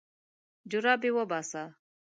جرابې 0.71 1.11
وباسه. 1.17 1.63